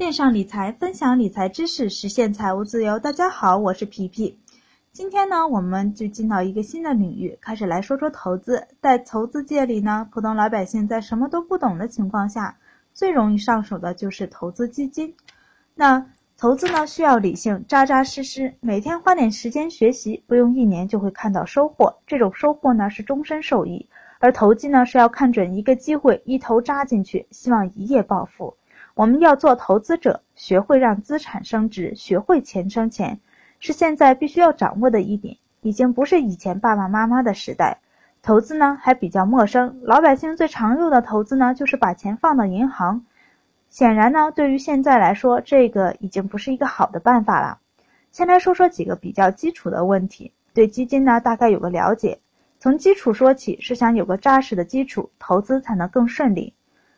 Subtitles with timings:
[0.00, 2.98] 线上理财，分享理财知识，实现财务自由。
[2.98, 4.38] 大家好，我是皮皮。
[4.92, 8.66] 今天呢，我们就进到一个新的领域，开始来说说投资。
[8.80, 12.56] 在投资界里呢，普通老百姓在什么都不懂的情况下，
[12.94, 15.14] 最容易上手的就是投资基金。
[15.74, 16.06] 那
[16.38, 21.94] 投资呢，需要理性、扎扎实实，每天花点时间学习，不用一年就会看到收获。
[22.06, 23.86] 这种收获呢，是终身受益。
[24.18, 28.56] 而投机呢，是要看准一个机会，一头扎进去，希望一夜暴富。
[29.00, 33.18] 我们要做投资者，学会让资产升值，学会钱生钱，
[33.58, 35.38] 是现在必须要掌握的一点。
[35.62, 37.78] 已经不是以前爸爸妈妈的时代，
[38.20, 39.80] 投资呢还比较陌生。
[39.84, 43.06] 老百姓最常用的投资呢，就是把钱放到银行。
[43.70, 47.58] 显然呢，对于现在来说，这个已经不是一个好的办法了。
[48.12, 52.20] 先来说说几个比较基础的问题，对基金呢大概有个了解。
[52.58, 56.52] 从基础说起，是想有个扎实的基础，投资才能更顺利。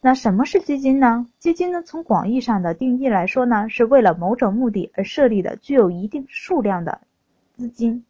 [0.00, 1.26] 那什么是基金呢？
[1.38, 7.00] 基金呢，从广义上的定义来说呢，是为了某种目的而设立的，具有一定数量的
[7.56, 8.04] 资金。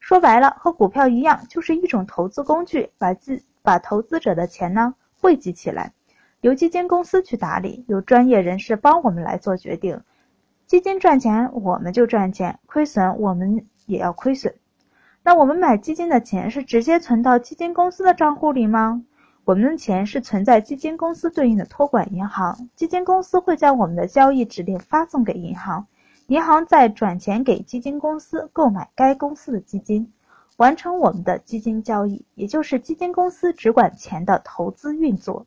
[0.00, 5.92] 说白了，和股票一样，就是一种投资工具，把资把投资者的钱呢汇集起来，
[6.40, 10.00] 由基金公司去打理，由专业人士帮我们来做决定。
[10.66, 14.54] 基金赚钱，我们就赚钱；亏损，我们也要亏损。
[15.22, 19.02] 那我们买基金的钱是直接存到基金公司的账户里吗？
[19.48, 25.86] 我们的钱是存在基金公司对应的托管银行，基金公司会将我们的交易指令发送给银行，
[26.26, 30.12] 银行再转钱给基金公司购买该公司的基金，
[30.58, 35.46] 完成我们的基金交易，也就是基金公司只管钱的投资运作。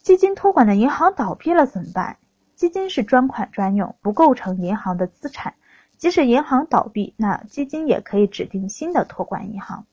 [0.00, 2.16] 基金托管的银行倒闭了怎么办？
[2.54, 5.52] 基金是专款专用，不构成银行的资产，
[5.98, 9.84] 即使银行倒闭，那基金也可以指定新的托管银行。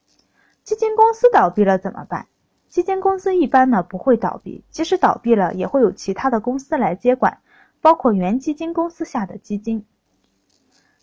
[0.63, 2.27] 基金公司倒闭了怎么办？
[2.69, 7.39] 基金公司一般呢不会倒闭，即使倒闭了，也会有其他的公司来接管，
[7.81, 9.85] 包括原基金公司下的基金。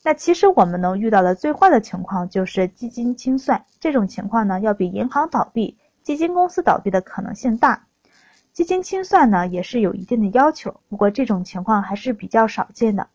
[0.03, 7.87] 那其实我们能遇到的最坏的情况就是基金清算，这种情况呢要比银行倒闭、基金公司倒闭的可能性大。
[8.53, 13.09] 基金清算呢也是有一定的要求，不过这种情况还是比较少见的。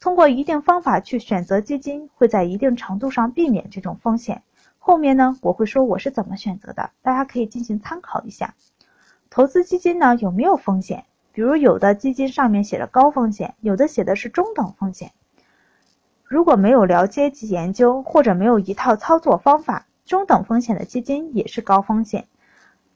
[0.00, 4.42] 通过一定方法去选择基金，会在一定程度上避免这种风险。
[4.82, 8.54] 后面呢，我会说我是怎么选择的，大家可以进行参考一下。
[9.28, 11.04] 投资基金呢有没有风险？
[11.32, 15.12] 比如有的基金上面写着高风险，有的写的是中等风险。
[16.24, 22.26] 如果没有了解及研究，或者没有一套操作方法，中等风险的基金也是高风险。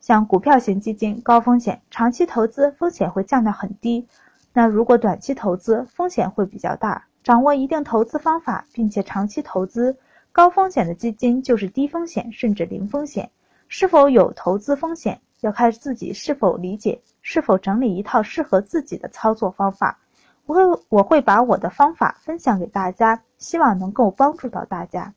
[0.01, 4.09] 像股票型基金高风险，长期投资风险会降到很低。
[4.55, 9.99] 那如果短期投资风险会比较大，掌握一定投资方法，并且长期投资。
[10.35, 13.31] 高风险的基金就是低风险甚至零风险，
[13.69, 19.97] 是否有投资风险要看自己是否理解，是否整理一套适合自己的操作方法。
[20.45, 25.15] 我会我会把我的方法分享给大家，希望能够帮助到大家。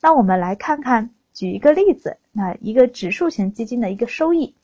[0.00, 4.54] 那我们来看看，举一个例子，那一个指数型基金的一个收益，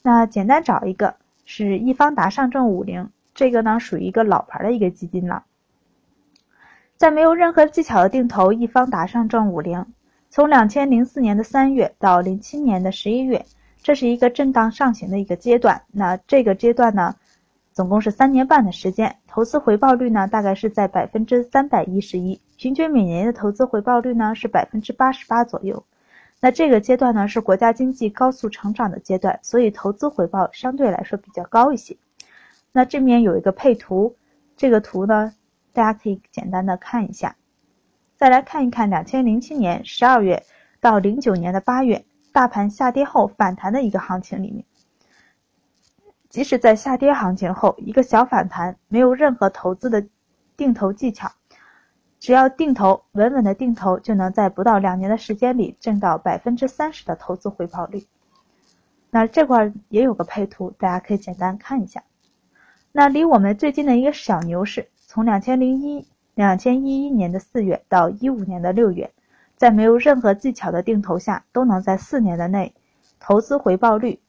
[0.00, 5.44] 那简单找一个是易方达上证五零，这个呢属于一个老牌的一个基金了。
[6.98, 9.86] 在没有任何技巧的定投一方达上证五零，
[10.30, 13.46] 从两千零四年的三月到零七年的十一月，
[13.80, 15.80] 这是一个震荡上行的一个阶段。
[15.92, 17.14] 那这个阶段呢，
[17.72, 25.84] 总共是三年半的时间，投资回报率呢大概是在百分之三百一十一，平均每年的投资回报率呢是百分之八十八左右。
[26.40, 31.96] 那这个阶段呢是国家经济高速成长的阶段，所以投资回报相对来说比较高一些。
[32.72, 34.16] 那这面有一个配图，
[34.56, 35.32] 这个图呢。
[35.78, 37.36] 大家可以简单的看一下，
[38.16, 40.44] 再来看一看两千零七年十二月
[40.80, 44.64] 到零九年的八月，大盘下跌后反弹的一个行情里面，
[46.28, 50.04] 即使在下跌行情后一个小反弹，没有任何投资的
[50.56, 51.30] 定投技巧，
[52.18, 58.04] 只要定投稳稳的定投，就能在不到两年的时间里挣到百分之三十的投资回报率。
[59.10, 62.02] 那这块也有个配图，大家可以简单看一下。
[62.90, 64.88] 那离我们最近的一个小牛市。
[65.10, 69.10] 从两千零一两千一一年的四月到一五年的六月，
[69.56, 72.74] 在没有任何技巧的定投下，都能在四年的内
[73.18, 74.20] 投资回报率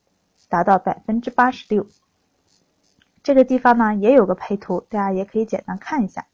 [0.47, 1.85] 达到百分之八十六。
[3.21, 6.25] 这个地方呢也有个配图，大家也可以简单看一下。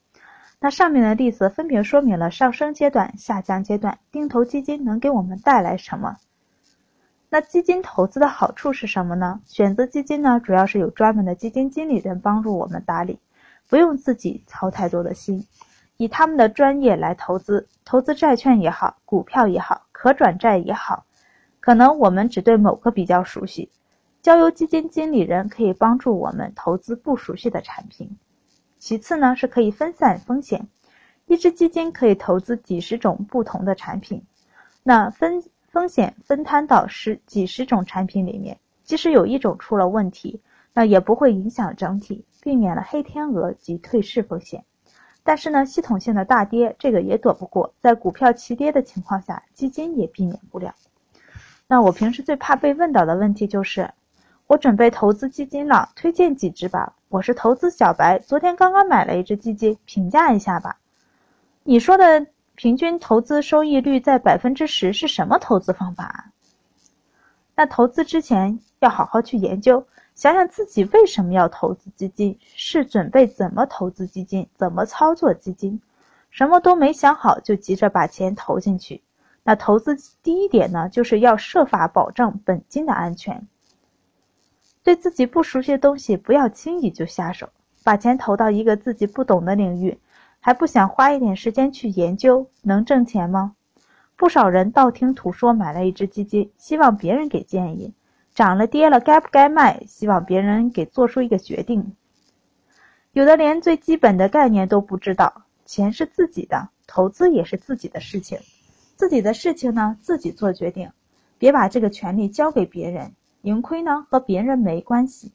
[0.60, 6.18] 那上面的例子分别说明了上升阶段、下降阶段定投基金能给我们带来什么。
[7.30, 9.42] 那基金投资的好处是什么呢？
[9.48, 13.18] 选择基金呢，主要是有专门的基金经理人帮助我们打理。
[13.68, 15.46] 不用自己操太多的心，
[15.98, 21.06] 以他们的专业来投资，投资债券也好，股票也好，可转债也好，
[21.60, 23.70] 可能我们只对某个比较熟悉，
[24.22, 28.18] 交由基金经理人可以帮助我们投资不熟悉的产品。
[28.78, 30.68] 其次呢，是可以分散风险。
[31.28, 34.24] 一只基金可以投资几十种不同的产品，
[34.84, 40.40] 那分风险分摊到十几十种产品里面，即使有一种出了问题，
[40.72, 44.64] 那也不会影响整体，避免了黑天鹅及退市风险。
[45.24, 50.76] 但是呢，系统性的大跌，这个也躲不过，在股票齐跌的情况下，基金也避免不了。
[51.66, 53.90] 那我平时最怕被问到的问题就是，
[54.46, 56.94] 我准备投资基金了，推荐几只吧？
[57.10, 60.78] 我是投资小白，昨天刚刚买了一只基金，评价一下吧。
[61.64, 66.32] 你说的平均投资收益率在百分之十是什么投资方法？
[67.56, 75.82] 那投资之前要好好去研究，想想自己为什么要投资基金，是准备怎么投资基金，怎么操作基金。
[76.32, 79.02] 什么都没想好就急着把钱投进去，
[79.44, 83.48] 那投资第一点呢，就是要设法保证本金的安全。
[84.84, 87.50] 对自己不熟悉的东西，不要轻易就下手，
[87.84, 89.98] 把钱投到一个自己不懂的领域。
[90.40, 93.56] 还不想花一点时间去研究，能挣钱吗？
[94.16, 97.94] 不少人道听途说买了一只基金，希望别人给建议，
[98.36, 101.96] 涨了跌了该不该卖，希望别人给做出一个决定。
[103.14, 105.44] 有的连最基本的概念都不知道。
[105.66, 108.38] 钱是自己的，投资也是自己的事情，
[108.98, 110.92] 自己的事情呢自己做决定，
[111.40, 115.32] 别把这个权利交给别人，盈亏呢和别人没关系。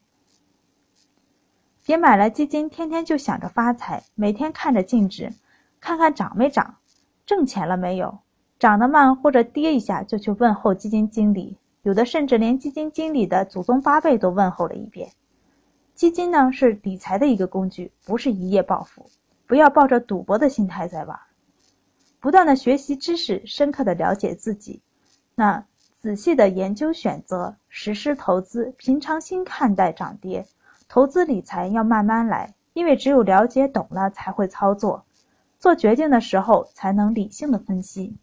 [1.83, 5.33] 别买了基金，天天就想着发财，每天看着净值，
[5.79, 6.75] 看看涨没涨，
[7.25, 8.19] 挣钱了没有，
[8.59, 15.11] 涨得慢或者跌一下就去问候基金经理，有的甚至连基金经理的祖宗八辈都问候了一遍。
[15.95, 19.09] 基金呢是理财的一个工具，不是一夜暴富，
[19.47, 21.19] 不要抱着赌博的心态在玩，
[22.19, 24.81] 不断的学习知识，深刻的了解自己，
[25.35, 25.65] 那
[25.99, 30.45] 仔细的研究选择，实施投资，平常心看待涨跌。
[30.87, 35.05] 投资理财要慢慢来，因为只有了解懂了才会操作，
[35.59, 38.15] 做决定的时候才能理性的分析。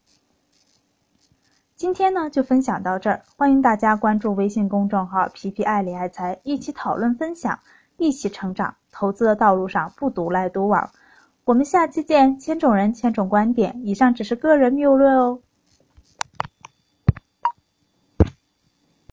[1.78, 7.56] 今天呢就分享到这儿，欢迎大家关注微信公众号“皮皮爱理爱财”，一起讨论分享，
[7.98, 8.75] 一起成长。
[8.90, 10.90] 投资的道路上不独来独往，
[11.44, 12.36] 我们下期见。
[12.36, 15.38] 千种人，千种观点，以上只是个人谬论哦。